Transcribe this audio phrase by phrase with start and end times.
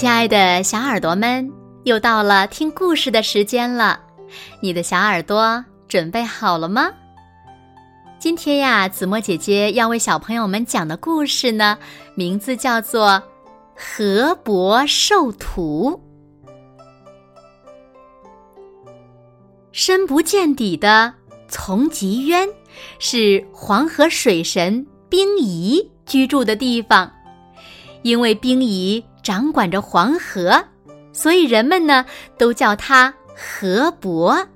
[0.00, 1.52] 亲爱的小耳朵们，
[1.84, 4.00] 又到了听故事的时间了。
[4.62, 6.90] 你的小耳朵准备好了吗？
[8.18, 11.76] 今天呀，子墨姐姐要为小朋友们讲的故事呢，
[12.14, 13.08] 名字叫做
[13.76, 15.92] 《河伯授徒》。
[19.70, 21.12] 深不见底的
[21.46, 22.48] 丛极渊，
[22.98, 27.12] 是黄河水神冰仪居住的地方。
[28.02, 30.62] 因为冰仪掌管着黄河，
[31.12, 32.04] 所以人们呢
[32.38, 34.46] 都叫他河伯。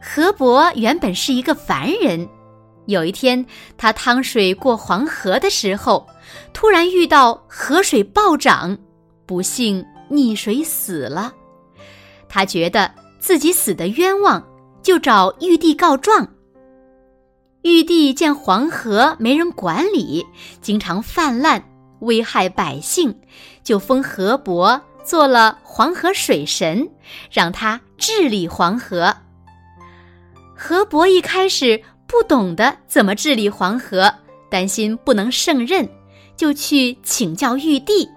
[0.00, 2.28] 河伯原本是一个凡人，
[2.86, 3.44] 有一天
[3.76, 6.06] 他趟水过黄河的时候，
[6.52, 8.76] 突然遇到河水暴涨，
[9.26, 11.32] 不幸溺水死了。
[12.28, 14.42] 他觉得自己死的冤枉，
[14.82, 16.26] 就找玉帝告状。
[17.62, 20.26] 玉帝见黄河没人管理，
[20.62, 21.62] 经常泛滥。
[22.00, 23.14] 危害百姓，
[23.62, 26.88] 就封河伯做了黄河水神，
[27.30, 29.14] 让他治理黄河。
[30.56, 34.12] 河伯一开始不懂得怎么治理黄河，
[34.50, 35.88] 担心不能胜任，
[36.36, 38.08] 就去请教玉帝。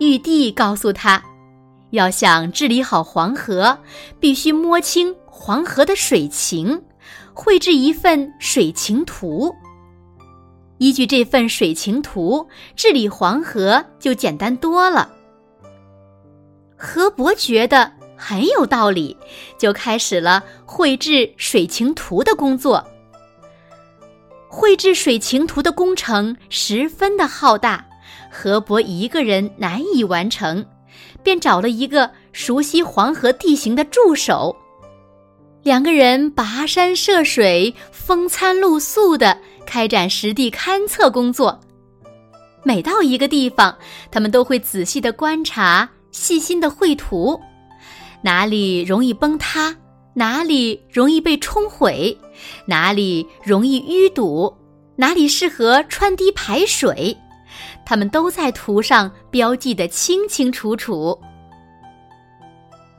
[0.00, 1.22] 玉帝告诉他，
[1.90, 3.78] 要想治理好黄河，
[4.18, 6.82] 必须摸清黄河的水情，
[7.32, 9.54] 绘制一份水情图。
[10.78, 15.10] 依据这份水情图治理黄河就简单多了。
[16.76, 19.16] 河伯觉得很有道理，
[19.58, 22.84] 就开始了绘制水情图的工作。
[24.48, 27.84] 绘制水情图的工程十分的浩大，
[28.30, 30.64] 河伯一个人难以完成，
[31.22, 34.54] 便找了一个熟悉黄河地形的助手。
[35.62, 39.38] 两个人跋山涉水，风餐露宿的。
[39.66, 41.60] 开展实地勘测工作，
[42.62, 43.76] 每到一个地方，
[44.10, 47.40] 他们都会仔细的观察，细心的绘图，
[48.22, 49.76] 哪里容易崩塌，
[50.14, 52.16] 哪里容易被冲毁，
[52.66, 54.54] 哪里容易淤堵，
[54.96, 57.16] 哪里适合穿堤排水，
[57.84, 61.18] 他们都在图上标记的清清楚楚。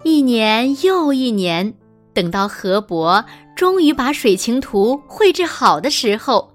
[0.04, 1.74] 一年又一年，
[2.14, 3.26] 等到河伯
[3.56, 6.55] 终于把水情图绘制好的时候。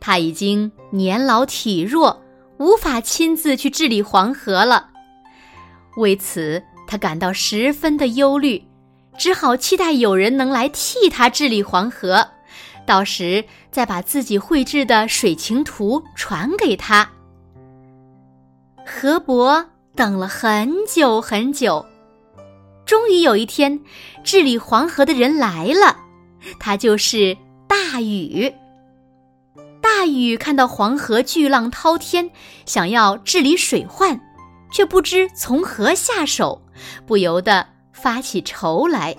[0.00, 2.22] 他已经年老体弱，
[2.58, 4.90] 无法亲自去治理黄河了。
[5.96, 8.62] 为此，他感到十分的忧虑，
[9.18, 12.28] 只好期待有人能来替他治理黄河，
[12.86, 17.10] 到时再把自己绘制的水情图传给他。
[18.86, 21.84] 河伯等了很久很久，
[22.86, 23.80] 终于有一天，
[24.24, 25.98] 治理黄河的人来了，
[26.58, 27.36] 他就是
[27.66, 28.50] 大禹。
[29.98, 32.30] 大禹看到黄河巨浪滔天，
[32.66, 34.20] 想要治理水患，
[34.70, 36.62] 却不知从何下手，
[37.04, 39.16] 不由得发起愁来。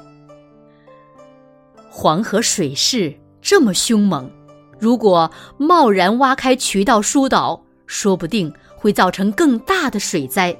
[1.89, 4.31] 黄河水势这么凶猛，
[4.79, 10.57] 如果贸然挖开渠道疏导，说不定会造成更大的水灾。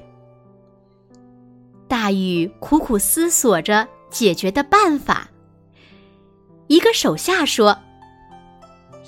[1.88, 5.30] 大禹苦苦思索着解决的办法。
[6.66, 7.78] 一个手下说。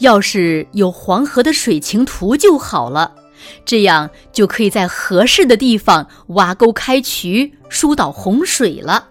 [0.02, 3.14] 要是有黄河的水情图就好了，
[3.64, 9.08] 这样就可以在合适的地方挖沟开渠，疏导洪水了。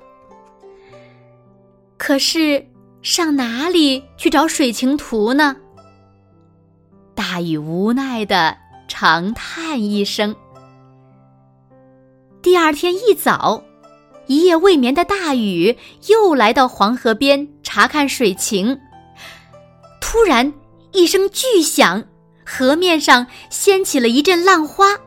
[1.98, 2.68] 可是
[3.02, 5.56] 上哪里去找水情图呢？
[7.16, 8.58] 大禹无奈的
[8.88, 10.36] 长叹一声。
[12.42, 13.64] 第二天一早，
[14.28, 18.78] 一夜未眠的大禹又来到黄河边查看水情，
[20.02, 20.52] 突然。
[20.94, 22.04] 一声巨响，
[22.46, 24.98] 河面上掀起了一阵浪花，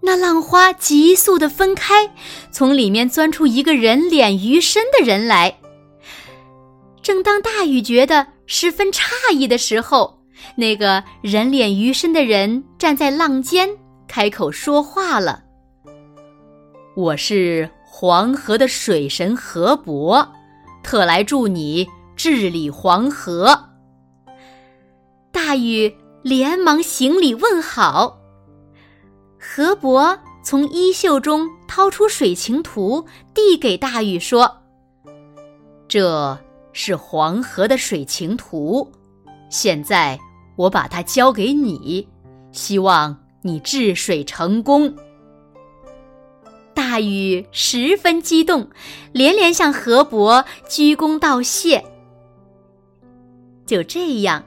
[0.00, 2.14] 那浪花急速的分开，
[2.52, 5.58] 从里面钻出一个人脸鱼身的人来。
[7.02, 10.20] 正当大禹觉得十分诧异的时候，
[10.56, 13.68] 那个人脸鱼身的人站在浪尖，
[14.06, 15.42] 开口说话了
[16.94, 20.32] ：“我是黄河的水神河伯，
[20.84, 23.70] 特来助你治理黄河。”
[25.52, 28.18] 大禹连忙行礼问好。
[29.38, 33.04] 河伯从衣袖中掏出水情图，
[33.34, 34.62] 递给大禹说
[35.86, 36.38] ：“这
[36.72, 38.90] 是黄河的水情图，
[39.50, 40.18] 现在
[40.56, 42.08] 我把它交给你，
[42.50, 44.96] 希望你治水成功。”
[46.72, 48.70] 大禹十分激动，
[49.12, 51.84] 连连向河伯鞠躬道谢。
[53.66, 54.42] 就这样。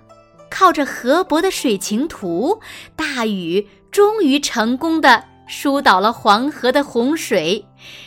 [0.58, 2.58] 靠着河伯的水情图，
[2.96, 7.66] 大禹终于成功的疏导了黄河的洪水，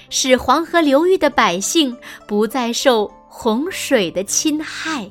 [0.08, 1.94] 使黄河流域的百姓
[2.26, 5.06] 不再受洪水的侵害。